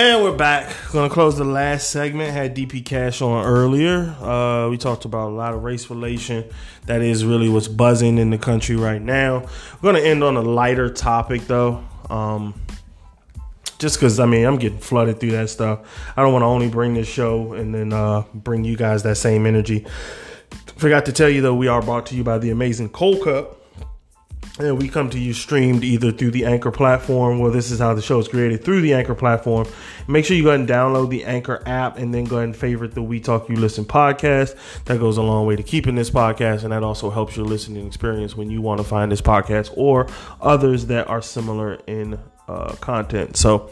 [0.00, 0.72] And we're back.
[0.92, 2.30] Gonna close the last segment.
[2.30, 4.14] Had DP Cash on earlier.
[4.20, 6.44] Uh, we talked about a lot of race relation.
[6.86, 9.48] That is really what's buzzing in the country right now.
[9.82, 11.82] We're gonna end on a lighter topic though.
[12.08, 12.54] Um,
[13.80, 15.80] just because I mean I'm getting flooded through that stuff.
[16.16, 19.16] I don't want to only bring this show and then uh, bring you guys that
[19.16, 19.84] same energy.
[20.76, 23.57] Forgot to tell you though, we are brought to you by the amazing Cold Cup.
[24.58, 27.38] And we come to you streamed either through the Anchor platform.
[27.38, 29.68] Well, this is how the show is created through the Anchor platform.
[30.08, 32.56] Make sure you go ahead and download the Anchor app and then go ahead and
[32.56, 34.56] favorite the We Talk You Listen podcast.
[34.86, 37.86] That goes a long way to keeping this podcast, and that also helps your listening
[37.86, 40.08] experience when you want to find this podcast or
[40.40, 42.18] others that are similar in
[42.48, 43.36] uh, content.
[43.36, 43.70] So,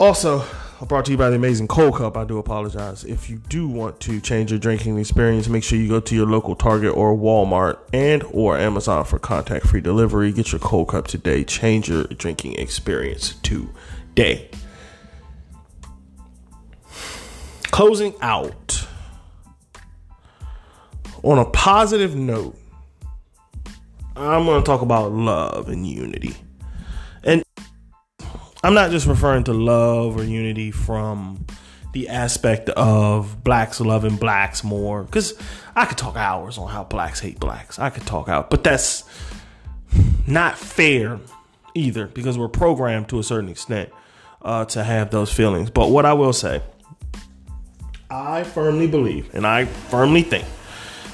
[0.00, 0.44] also,
[0.84, 2.16] brought to you by the amazing Cold Cup.
[2.16, 3.02] I do apologize.
[3.04, 6.26] If you do want to change your drinking experience, make sure you go to your
[6.26, 10.32] local Target or Walmart and or Amazon for contact-free delivery.
[10.32, 11.44] Get your Cold Cup today.
[11.44, 14.50] Change your drinking experience today.
[17.70, 18.86] Closing out
[21.22, 22.56] on a positive note,
[24.14, 26.34] I'm going to talk about love and unity.
[27.22, 27.42] And
[28.66, 31.46] I'm not just referring to love or unity from
[31.92, 35.34] the aspect of blacks loving blacks more because
[35.76, 37.78] I could talk hours on how blacks hate blacks.
[37.78, 39.04] I could talk out, but that's
[40.26, 41.20] not fair
[41.74, 43.90] either because we're programmed to a certain extent
[44.42, 45.70] uh, to have those feelings.
[45.70, 46.60] But what I will say,
[48.10, 50.44] I firmly believe and I firmly think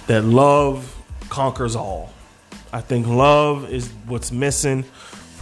[0.06, 0.96] that love
[1.28, 2.14] conquers all.
[2.72, 4.86] I think love is what's missing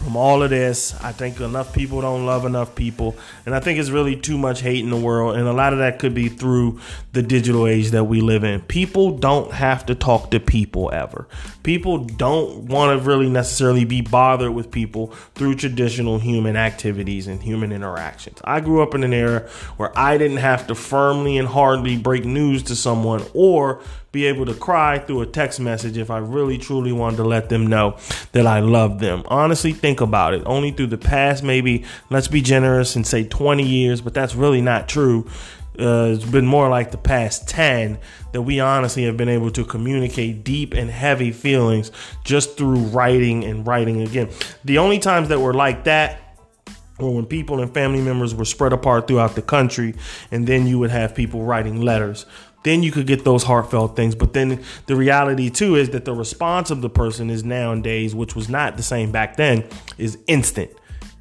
[0.02, 0.94] from all of this.
[1.02, 3.16] I think enough people don't love enough people.
[3.46, 5.36] And I think it's really too much hate in the world.
[5.36, 6.80] And a lot of that could be through
[7.12, 8.62] the digital age that we live in.
[8.62, 11.28] People don't have to talk to people ever.
[11.62, 17.42] People don't want to really necessarily be bothered with people through traditional human activities and
[17.42, 18.38] human interactions.
[18.44, 22.24] I grew up in an era where I didn't have to firmly and hardly break
[22.24, 23.82] news to someone or
[24.12, 27.48] be able to cry through a text message if I really truly wanted to let
[27.48, 27.96] them know
[28.32, 29.22] that I love them.
[29.26, 30.42] Honestly, think about it.
[30.46, 34.60] Only through the past, maybe, let's be generous and say 20 years, but that's really
[34.60, 35.28] not true.
[35.78, 37.98] Uh, it's been more like the past 10
[38.32, 41.92] that we honestly have been able to communicate deep and heavy feelings
[42.24, 44.28] just through writing and writing again.
[44.64, 46.30] The only times that were like that
[46.98, 49.94] or when people and family members were spread apart throughout the country,
[50.30, 52.26] and then you would have people writing letters
[52.62, 54.14] then you could get those heartfelt things.
[54.14, 58.36] But then the reality too is that the response of the person is nowadays, which
[58.36, 59.64] was not the same back then,
[59.98, 60.70] is instant.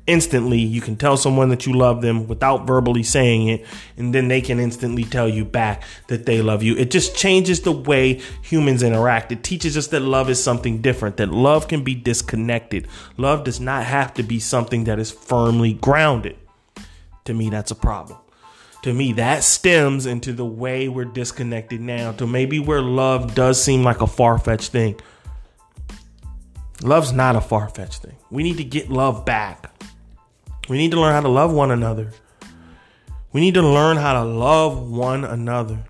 [0.07, 3.63] Instantly, you can tell someone that you love them without verbally saying it,
[3.95, 6.75] and then they can instantly tell you back that they love you.
[6.75, 9.31] It just changes the way humans interact.
[9.31, 12.87] It teaches us that love is something different, that love can be disconnected.
[13.17, 16.37] Love does not have to be something that is firmly grounded.
[17.25, 18.17] To me, that's a problem
[18.83, 23.61] to me that stems into the way we're disconnected now to maybe where love does
[23.61, 24.99] seem like a far-fetched thing.
[26.81, 28.15] Love's not a far-fetched thing.
[28.31, 29.73] We need to get love back.
[30.69, 32.11] We need to learn how to love one another.
[33.33, 35.83] We need to learn how to love one another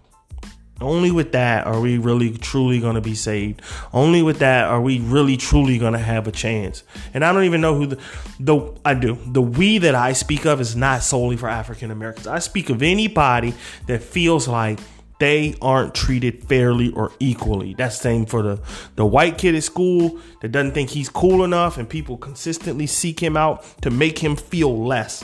[0.81, 3.61] only with that are we really truly going to be saved.
[3.93, 6.83] Only with that are we really truly going to have a chance.
[7.13, 7.99] And I don't even know who the
[8.39, 9.17] the I do.
[9.27, 12.27] The we that I speak of is not solely for African Americans.
[12.27, 13.53] I speak of anybody
[13.87, 14.79] that feels like
[15.19, 17.73] they aren't treated fairly or equally.
[17.73, 18.61] That's same for the
[18.95, 23.19] the white kid at school that doesn't think he's cool enough and people consistently seek
[23.19, 25.23] him out to make him feel less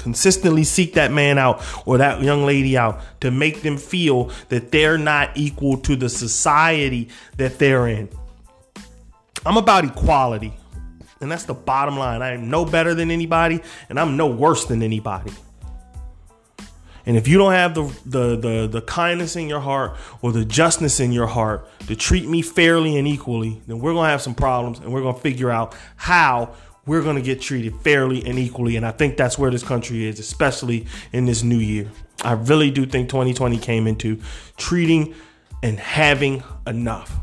[0.00, 4.72] consistently seek that man out or that young lady out to make them feel that
[4.72, 8.08] they're not equal to the society that they're in.
[9.46, 10.54] I'm about equality.
[11.20, 12.22] And that's the bottom line.
[12.22, 13.60] I am no better than anybody,
[13.90, 15.32] and I'm no worse than anybody.
[17.04, 20.44] And if you don't have the, the the the kindness in your heart or the
[20.44, 24.34] justness in your heart to treat me fairly and equally, then we're gonna have some
[24.34, 26.54] problems, and we're gonna figure out how
[26.90, 28.74] we're gonna get treated fairly and equally.
[28.74, 31.88] And I think that's where this country is, especially in this new year.
[32.24, 34.18] I really do think 2020 came into
[34.56, 35.14] treating
[35.62, 37.16] and having enough.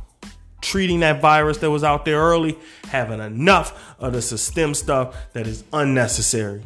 [0.62, 5.46] Treating that virus that was out there early, having enough of the system stuff that
[5.46, 6.64] is unnecessary.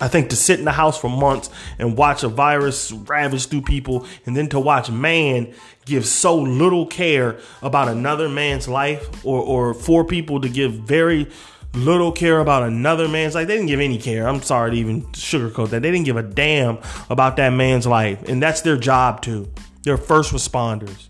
[0.00, 1.48] I think to sit in the house for months
[1.78, 6.86] and watch a virus ravage through people, and then to watch man give so little
[6.86, 11.28] care about another man's life, or, or for people to give very
[11.74, 13.46] little care about another man's life.
[13.46, 14.28] They didn't give any care.
[14.28, 15.82] I'm sorry to even sugarcoat that.
[15.82, 18.28] They didn't give a damn about that man's life.
[18.28, 19.50] And that's their job too.
[19.82, 21.08] They're first responders.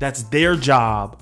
[0.00, 1.20] That's their job.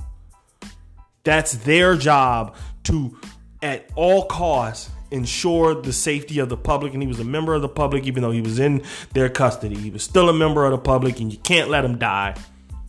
[1.25, 3.19] That's their job to,
[3.63, 7.63] at all costs, ensure the safety of the public and he was a member of
[7.63, 10.73] the public even though he was in their custody he was still a member of
[10.73, 12.35] the public and you can't let him die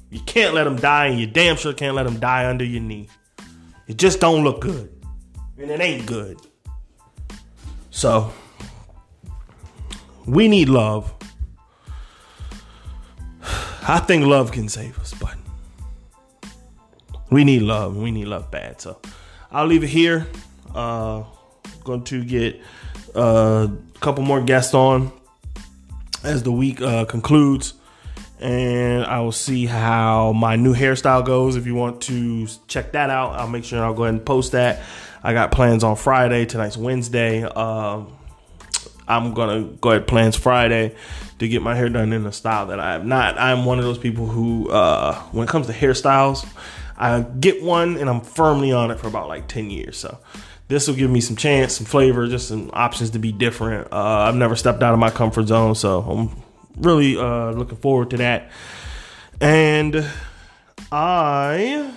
[0.09, 2.81] you can't let him die and you damn sure can't let him die under your
[2.81, 3.07] knee
[3.87, 4.96] it just don't look good
[5.59, 6.39] and it ain't good
[7.89, 8.31] so
[10.25, 11.13] we need love
[13.87, 15.35] i think love can save us but
[17.29, 18.99] we need love we need love bad so
[19.51, 20.27] i'll leave it here
[20.75, 21.23] uh
[21.87, 22.61] going to get
[23.15, 25.11] uh, a couple more guests on
[26.23, 27.73] as the week uh, concludes.
[28.39, 31.55] And I will see how my new hairstyle goes.
[31.55, 34.51] If you want to check that out, I'll make sure I'll go ahead and post
[34.51, 34.83] that.
[35.23, 36.45] I got plans on Friday.
[36.45, 37.43] Tonight's Wednesday.
[37.43, 38.13] Um,
[39.07, 40.95] I'm gonna go ahead plans Friday
[41.39, 43.37] to get my hair done in a style that I have not.
[43.37, 46.47] I'm one of those people who, uh, when it comes to hairstyles,
[46.97, 49.97] I get one and I'm firmly on it for about like 10 years.
[49.97, 50.17] So
[50.67, 53.91] this will give me some chance, some flavor, just some options to be different.
[53.91, 56.43] Uh, I've never stepped out of my comfort zone, so I'm
[56.75, 58.51] really uh, looking forward to that.
[59.39, 60.05] And
[60.91, 61.93] I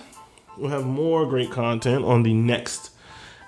[0.57, 2.90] will have more great content on the next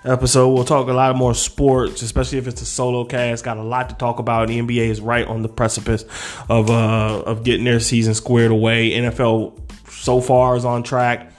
[0.04, 0.48] episode.
[0.50, 3.44] We'll talk a lot more sports, especially if it's a solo cast.
[3.44, 4.48] Got a lot to talk about.
[4.48, 6.04] The NBA is right on the precipice
[6.48, 8.90] of uh, of getting their season squared away.
[8.92, 9.58] NFL
[9.90, 11.32] so far is on track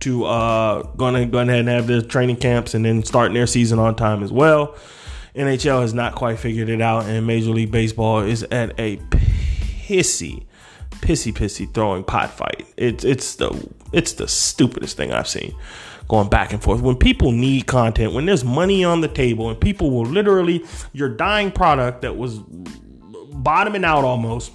[0.00, 3.78] to uh, to go ahead and have their training camps and then starting their season
[3.78, 4.76] on time as well.
[5.34, 10.44] NHL has not quite figured it out, and Major League Baseball is at a pissy,
[11.00, 12.66] pissy, pissy throwing pot fight.
[12.76, 15.54] It's it's the it's the stupidest thing I've seen
[16.12, 16.82] going back and forth.
[16.82, 21.08] When people need content, when there's money on the table, and people will literally your
[21.08, 22.38] dying product that was
[23.32, 24.52] bottoming out almost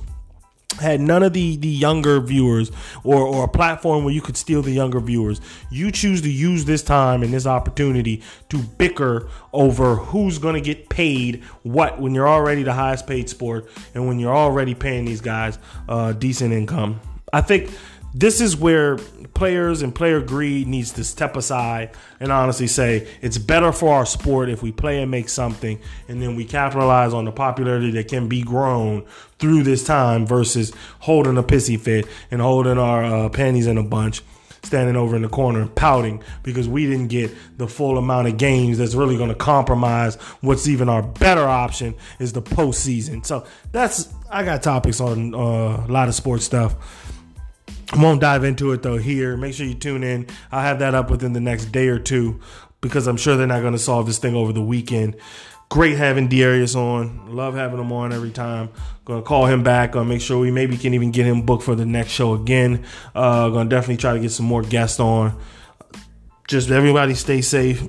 [0.80, 2.70] had none of the the younger viewers
[3.04, 5.42] or or a platform where you could steal the younger viewers
[5.72, 10.62] you choose to use this time and this opportunity to bicker over who's going to
[10.62, 15.06] get paid what when you're already the highest paid sport and when you're already paying
[15.06, 15.58] these guys
[15.90, 17.00] uh, decent income
[17.34, 17.72] i think
[18.14, 18.98] this is where
[19.34, 24.06] players and player greed needs to step aside and honestly say it's better for our
[24.06, 28.08] sport if we play and make something and then we capitalize on the popularity that
[28.08, 29.06] can be grown
[29.38, 33.84] through this time versus holding a pissy fit and holding our uh, panties in a
[33.84, 34.24] bunch
[34.64, 38.38] standing over in the corner and pouting because we didn't get the full amount of
[38.38, 43.26] games that's really going to compromise what's even our better option is the postseason.
[43.26, 46.76] So that's I got topics on uh, a lot of sports stuff.
[47.96, 49.38] Won't dive into it though here.
[49.38, 50.28] Make sure you tune in.
[50.52, 52.42] I'll have that up within the next day or two
[52.82, 55.16] because I'm sure they're not going to solve this thing over the weekend.
[55.70, 57.36] Great having Darius on.
[57.36, 58.70] Love having him on every time.
[59.04, 59.92] Gonna call him back.
[59.92, 62.86] Gonna make sure we maybe can even get him booked for the next show again.
[63.14, 65.38] Uh, gonna definitely try to get some more guests on.
[66.48, 67.86] Just everybody stay safe.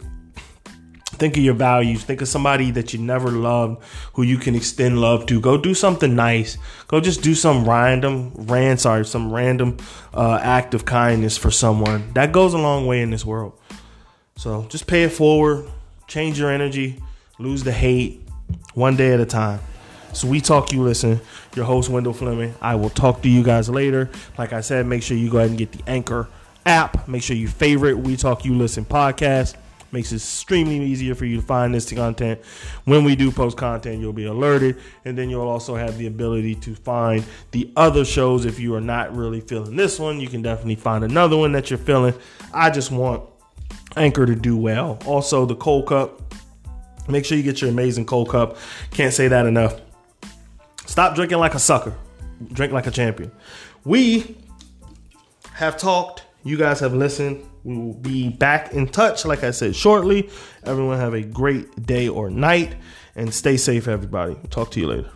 [1.18, 2.04] Think of your values.
[2.04, 3.82] Think of somebody that you never loved
[4.14, 5.40] who you can extend love to.
[5.40, 6.58] Go do something nice.
[6.86, 9.76] Go just do some random, ran sorry, some random
[10.14, 12.12] uh, act of kindness for someone.
[12.14, 13.58] That goes a long way in this world.
[14.36, 15.68] So just pay it forward.
[16.06, 17.02] Change your energy.
[17.38, 18.22] Lose the hate.
[18.74, 19.60] One day at a time.
[20.12, 21.20] So we talk, you listen.
[21.54, 22.54] Your host Wendell Fleming.
[22.60, 24.08] I will talk to you guys later.
[24.38, 26.28] Like I said, make sure you go ahead and get the Anchor
[26.64, 27.08] app.
[27.08, 29.56] Make sure you favorite We Talk You Listen podcast
[29.92, 32.40] makes it extremely easier for you to find this content.
[32.84, 36.54] When we do post content, you'll be alerted, and then you'll also have the ability
[36.56, 38.44] to find the other shows.
[38.44, 41.70] If you are not really feeling this one, you can definitely find another one that
[41.70, 42.14] you're feeling.
[42.52, 43.22] I just want
[43.96, 44.98] Anchor to do well.
[45.06, 46.22] Also, the Cold Cup.
[47.08, 48.58] Make sure you get your amazing Cold Cup.
[48.90, 49.80] Can't say that enough.
[50.84, 51.94] Stop drinking like a sucker.
[52.52, 53.32] Drink like a champion.
[53.84, 54.36] We
[55.54, 57.46] have talked You guys have listened.
[57.62, 60.30] We will be back in touch, like I said, shortly.
[60.64, 62.74] Everyone have a great day or night
[63.14, 64.34] and stay safe, everybody.
[64.48, 65.10] Talk to you later.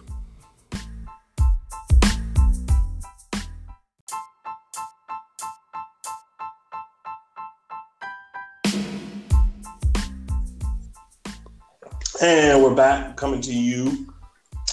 [12.20, 14.11] And we're back coming to you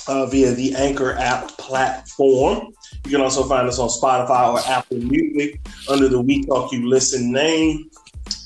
[0.09, 2.73] uh, via the Anchor app platform.
[3.05, 6.89] You can also find us on Spotify or Apple Music under the We Talk You
[6.89, 7.91] Listen name.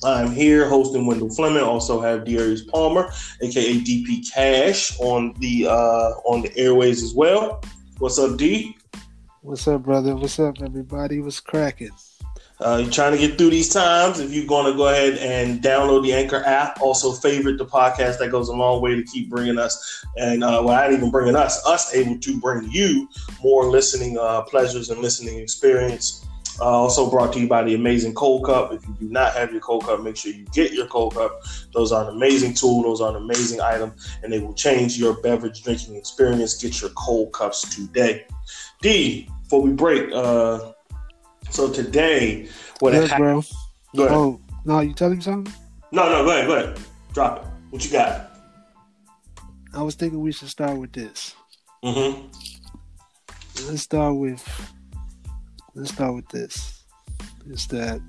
[0.04, 1.64] I'm here hosting Wendell Fleming.
[1.64, 3.10] Also have Darius Palmer,
[3.42, 7.64] aka DP Cash, on the uh, on the airways as well.
[7.98, 8.78] What's up, D?
[9.42, 10.16] What's up, brother?
[10.16, 11.22] What's up, everybody?
[11.22, 11.92] What's cracking?
[12.64, 14.22] Uh, you're trying to get through these times.
[14.22, 18.20] If you're going to go ahead and download the Anchor app, also favorite the podcast.
[18.20, 21.36] That goes a long way to keep bringing us, and uh, well, not even bringing
[21.36, 23.10] us, us able to bring you
[23.44, 26.26] more listening uh, pleasures and listening experience.
[26.62, 28.72] Uh, also brought to you by the amazing Cold Cup.
[28.72, 31.42] If you do not have your Cold Cup, make sure you get your Cold Cup.
[31.74, 32.84] Those are an amazing tool.
[32.84, 36.62] Those are an amazing item, and they will change your beverage drinking experience.
[36.62, 38.28] Get your Cold Cups today.
[38.82, 40.73] D, before we break, uh,
[41.54, 42.48] so today,
[42.80, 43.44] what Yes, happened?
[43.44, 43.44] bro.
[43.96, 44.18] Go ahead.
[44.18, 45.54] Oh, no, you telling me something?
[45.92, 46.80] No, no, go ahead, go ahead.
[47.14, 47.48] Drop it.
[47.70, 48.32] What you got?
[49.76, 51.36] I was thinking we should start with this.
[51.84, 52.28] Mm-hmm.
[53.68, 54.44] Let's start with
[55.76, 56.84] let's start with this.
[57.48, 58.02] Is that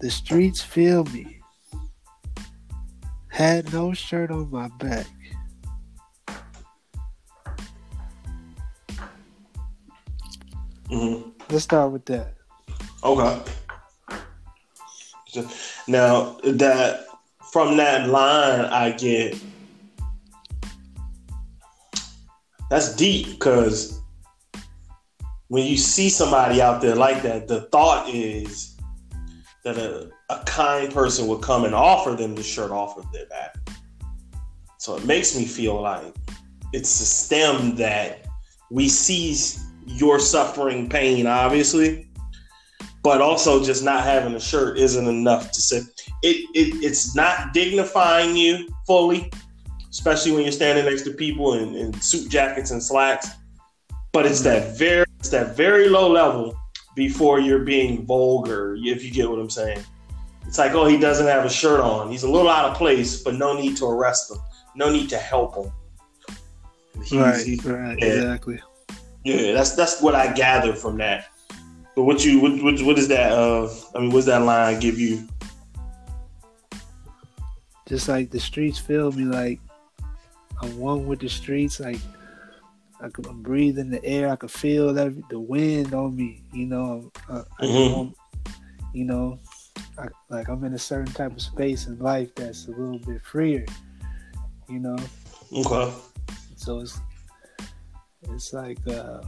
[0.00, 1.40] the streets feel me.
[3.28, 5.06] Had no shirt on my back.
[10.90, 11.27] Mm-hmm.
[11.50, 12.34] Let's start with that.
[13.02, 13.42] Okay.
[15.86, 17.06] Now that
[17.52, 19.38] from that line, I get
[22.70, 24.00] that's deep because
[25.48, 28.76] when you see somebody out there like that, the thought is
[29.64, 33.26] that a, a kind person would come and offer them the shirt off of their
[33.26, 33.56] back.
[34.76, 36.14] So it makes me feel like
[36.74, 38.26] it's a stem that
[38.70, 39.34] we see
[39.88, 42.08] your suffering pain, obviously,
[43.02, 45.78] but also just not having a shirt isn't enough to say
[46.22, 49.30] it, it it's not dignifying you fully,
[49.90, 53.28] especially when you're standing next to people in, in suit jackets and slacks.
[54.12, 56.58] But it's that very it's that very low level
[56.96, 59.80] before you're being vulgar, if you get what I'm saying.
[60.46, 62.10] It's like, oh, he doesn't have a shirt on.
[62.10, 64.38] He's a little out of place, but no need to arrest him.
[64.74, 65.72] No need to help him.
[67.04, 68.06] He's- right, he's- right, yeah.
[68.06, 68.60] exactly.
[69.24, 71.26] Yeah, that's that's what I gather from that.
[71.96, 73.32] But what you what what, what is that?
[73.32, 75.26] Uh, I mean, what's that line give you?
[77.88, 79.60] Just like the streets feel me like
[80.60, 81.98] I'm one with the streets, like
[83.00, 86.66] I could I'm breathing the air, I could feel every, the wind on me, you
[86.66, 87.10] know.
[87.28, 87.92] I, I Mhm.
[87.96, 88.14] want-
[88.94, 89.38] you know,
[89.98, 93.22] I, like I'm in a certain type of space in life that's a little bit
[93.22, 93.64] freer,
[94.68, 94.96] you know.
[95.52, 95.92] Okay.
[96.56, 96.98] So it's
[98.22, 99.20] it's like uh,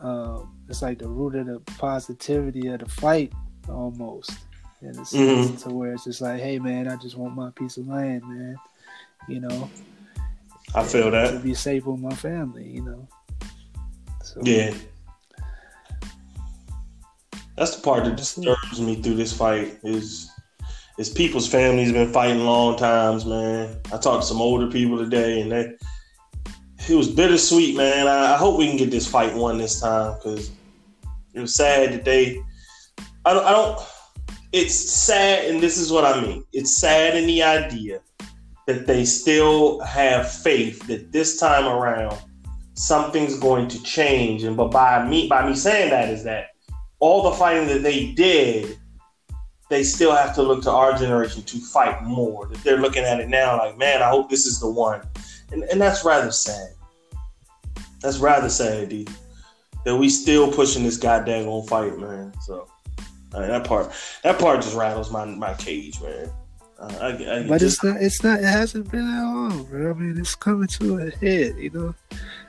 [0.00, 3.32] um, it's like the root of the positivity of the fight
[3.68, 4.32] almost.
[4.82, 7.78] In a sense, to where it's just like, hey man, I just want my piece
[7.78, 8.56] of land, man.
[9.28, 9.70] You know,
[10.74, 12.68] I feel that to be safe with my family.
[12.68, 13.08] You know.
[14.22, 14.74] So, Yeah.
[17.56, 20.30] That's the part that disturbs me through this fight is
[20.98, 23.80] is people's families been fighting long times, man.
[23.86, 25.74] I talked to some older people today, and they
[26.88, 28.06] it was bittersweet, man.
[28.06, 30.50] I, I hope we can get this fight won this time because
[31.32, 32.40] it was sad that they.
[33.24, 33.80] I don't, I don't.
[34.52, 36.44] It's sad, and this is what I mean.
[36.52, 38.00] It's sad in the idea
[38.66, 42.18] that they still have faith that this time around
[42.74, 44.44] something's going to change.
[44.44, 46.48] And but by me by me saying that is that
[47.00, 48.78] all the fighting that they did,
[49.74, 52.46] they still have to look to our generation to fight more.
[52.46, 55.02] That they're looking at it now like, man, I hope this is the one.
[55.52, 56.68] And and that's rather sad.
[58.00, 59.06] That's rather sad, D.
[59.84, 62.32] That we still pushing this goddamn on fight, man.
[62.42, 62.68] So
[63.34, 66.30] I mean, that part that part just rattles my my cage, man.
[66.78, 68.02] Uh, I, I, But just, it's not.
[68.02, 68.38] It's not.
[68.40, 69.90] It hasn't been that long, bro.
[69.90, 71.56] I mean, it's coming to a head.
[71.56, 71.94] You know,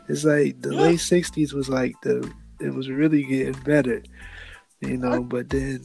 [0.09, 0.81] it's like the Yeah.
[0.81, 2.31] late '60s was like the.
[2.59, 4.01] It was really getting better,
[4.81, 5.21] you know.
[5.21, 5.83] But then,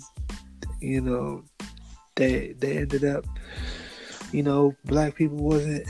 [0.80, 1.44] you know,
[2.14, 3.24] they they ended up,
[4.32, 5.86] you know, black people wasn't.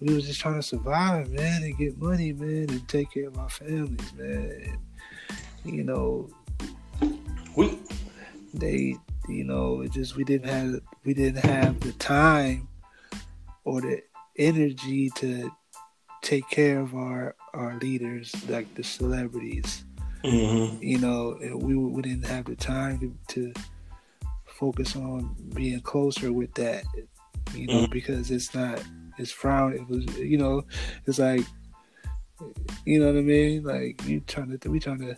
[0.00, 3.38] We was just trying to survive, man, and get money, man, and take care of
[3.38, 4.78] our families, man.
[5.64, 6.28] And, you know,
[7.56, 7.78] we
[8.52, 8.96] they
[9.28, 12.68] you know it just we didn't have we didn't have the time
[13.64, 14.02] or the
[14.38, 15.50] energy to
[16.22, 19.84] take care of our our leaders, like the celebrities.
[20.24, 20.82] Mm-hmm.
[20.82, 23.52] You know, we we didn't have the time to, to
[24.58, 26.84] focus on being closer with that.
[27.54, 27.92] You know, mm-hmm.
[27.92, 28.82] because it's not
[29.18, 29.74] it's frowned.
[29.74, 30.62] It was you know,
[31.06, 31.42] it's like
[32.84, 33.62] you know what I mean.
[33.62, 35.16] Like you trying to we trying to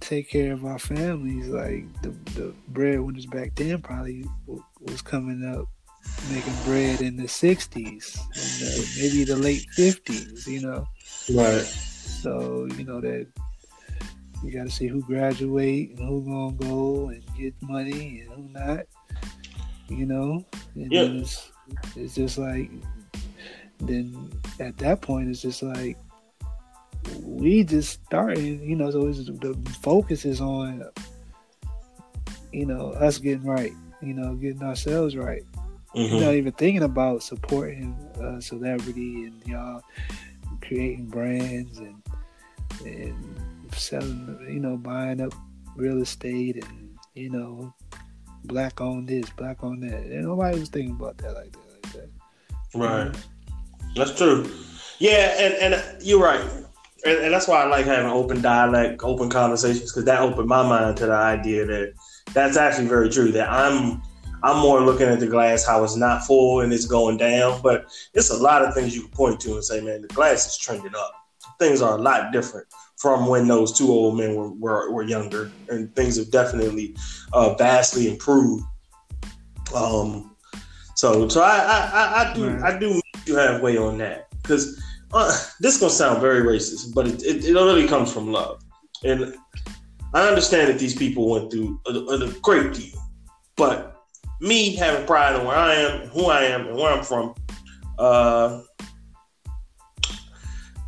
[0.00, 1.48] take care of our families.
[1.48, 4.24] Like the the breadwinners back then probably
[4.80, 5.66] was coming up
[6.30, 10.84] making bread in the 60s and maybe the late 50s you know
[11.32, 13.26] right so you know that
[14.42, 18.48] you got to see who graduate and who gonna go and get money and who
[18.52, 18.86] not
[19.88, 21.02] you know and yeah.
[21.02, 21.50] it's,
[21.96, 22.70] it's just like
[23.80, 24.30] then
[24.60, 25.96] at that point it's just like
[27.20, 30.84] we just started you know so the focus is on
[32.52, 35.42] you know us getting right you know getting ourselves right
[35.94, 36.14] Mm-hmm.
[36.14, 39.82] You're not even thinking about supporting a celebrity and y'all
[40.62, 42.02] creating brands and
[42.86, 43.36] and
[43.74, 45.32] selling, you know, buying up
[45.76, 47.74] real estate and you know,
[48.44, 50.00] black on this, black on that.
[50.00, 52.08] And nobody was thinking about that like that, like that.
[52.74, 53.16] Right.
[53.94, 54.50] That's true.
[54.98, 56.40] Yeah, and and you're right.
[57.04, 60.66] And, and that's why I like having open dialect, open conversations, because that opened my
[60.66, 61.94] mind to the idea that
[62.32, 63.32] that's actually very true.
[63.32, 64.00] That I'm
[64.42, 67.60] I'm more looking at the glass how it's not full and it's going down.
[67.62, 70.46] But it's a lot of things you can point to and say, man, the glass
[70.46, 71.12] is trending up.
[71.58, 72.66] Things are a lot different
[73.02, 76.94] from when those two old men were, were, were younger, and things have definitely
[77.32, 78.62] uh, vastly improved.
[79.74, 80.36] Um,
[80.94, 82.62] so so I I, I, I do right.
[82.62, 84.80] I do meet you halfway on that because
[85.12, 88.62] uh, this is gonna sound very racist, but it, it, it really comes from love,
[89.02, 89.34] and
[90.14, 92.98] I understand that these people went through a, a great deal,
[93.56, 93.96] but
[94.40, 97.34] me having pride in where I am, who I am, and where I'm from,
[97.98, 98.60] uh,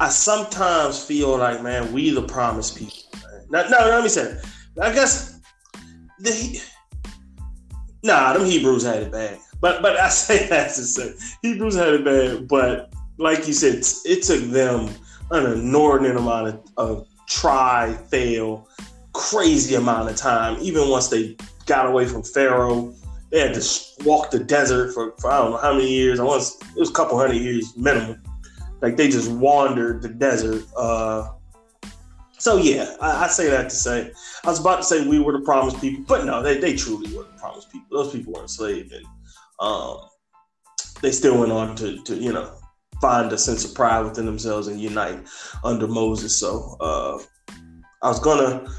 [0.01, 2.99] I sometimes feel like, man, we the promised people.
[3.51, 4.45] Now, no, let me say, it.
[4.81, 5.41] I guess
[6.19, 6.61] the
[8.03, 9.39] nah, them Hebrews had it bad.
[9.61, 12.49] But but I say that to say Hebrews had it bad.
[12.49, 14.91] But like you said, it took them
[15.31, 18.69] an inordinate amount of, of try, fail,
[19.13, 20.59] crazy amount of time.
[20.61, 21.37] Even once they
[21.67, 22.95] got away from Pharaoh
[23.35, 26.21] they had to walk the desert for, for I don't know how many years.
[26.21, 28.23] I was it was a couple hundred years minimum.
[28.85, 30.63] Like they just wandered the desert.
[30.77, 31.31] Uh,
[32.37, 34.13] so yeah, I, I, say that to say
[34.45, 37.11] I was about to say we were the promised people, but no, they, they truly
[37.17, 37.97] were the promised people.
[37.97, 39.07] Those people were enslaved, and
[39.59, 40.01] um,
[41.01, 42.59] they still went on to, to you know
[43.01, 45.19] find a sense of pride within themselves and unite
[45.65, 46.39] under Moses.
[46.39, 47.19] So uh,
[48.03, 48.71] I was gonna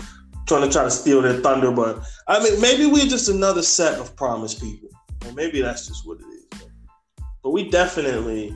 [0.46, 1.72] trying to try to steal their thunder.
[1.72, 4.90] But I mean, maybe we're just another set of promised people,
[5.26, 6.70] or maybe that's just what it is.
[7.42, 8.56] But we definitely,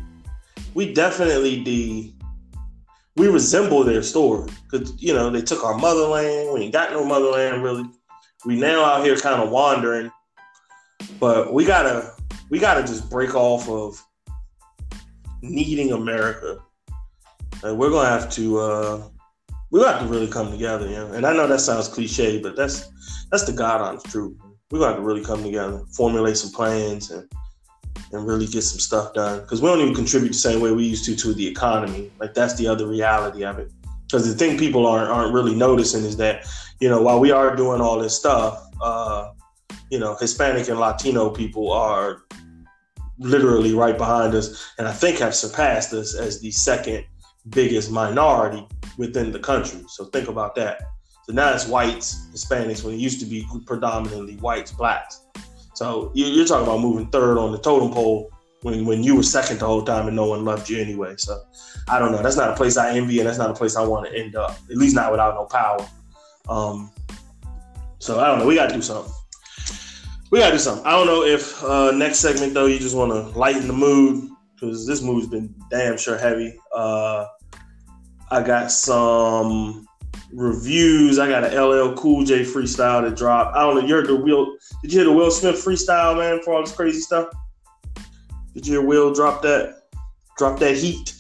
[0.73, 2.13] we definitely the
[3.15, 6.53] we resemble their story because you know they took our motherland.
[6.53, 7.85] We ain't got no motherland really.
[8.45, 10.11] We now out here kind of wandering,
[11.19, 12.13] but we gotta
[12.49, 14.01] we gotta just break off of
[15.41, 16.59] needing America.
[17.63, 19.09] And we're gonna have to uh,
[19.71, 21.11] we have to really come together, you know.
[21.11, 22.89] And I know that sounds cliche, but that's
[23.31, 24.37] that's the God honest truth.
[24.71, 27.29] We're gonna have to really come together, formulate some plans, and
[28.11, 29.41] and really get some stuff done.
[29.41, 32.11] Because we don't even contribute the same way we used to to the economy.
[32.19, 33.71] Like that's the other reality of it.
[34.05, 36.45] Because the thing people aren't aren't really noticing is that
[36.79, 39.31] you know while we are doing all this stuff, uh,
[39.89, 42.23] you know, Hispanic and Latino people are
[43.17, 47.05] literally right behind us, and I think have surpassed us as the second
[47.49, 49.81] biggest minority within the country.
[49.87, 50.81] So think about that.
[51.25, 55.21] So now it's whites, Hispanics, when it used to be predominantly whites, blacks.
[55.79, 58.29] So you're talking about moving third on the totem pole
[58.63, 61.13] when, when you were second the whole time and no one loved you anyway.
[61.17, 61.41] So
[61.87, 62.21] I don't know.
[62.21, 64.35] That's not a place I envy, and that's not a place I want to end
[64.35, 64.59] up.
[64.69, 65.87] At least not without no power.
[66.49, 66.91] Um,
[67.99, 68.45] so I don't know.
[68.45, 69.13] We got to do something.
[70.31, 70.85] We got to do something.
[70.85, 74.31] I don't know if uh, next segment though you just want to lighten the mood
[74.55, 76.59] because this mood's been damn sure heavy.
[76.75, 77.25] Uh,
[78.31, 79.87] I got some
[80.31, 81.19] reviews.
[81.19, 83.53] I got an LL Cool J freestyle to drop.
[83.55, 83.81] I don't know.
[83.85, 84.57] You heard the Will?
[84.81, 86.41] Did you hear the Will Smith freestyle, man?
[86.43, 87.29] For all this crazy stuff.
[88.53, 89.83] Did you hear Will drop that?
[90.37, 91.15] Drop that heat.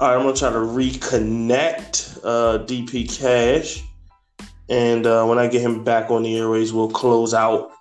[0.00, 3.82] All right, I'm gonna try to reconnect uh, DP Cash,
[4.68, 7.72] and uh, when I get him back on the airways, we'll close out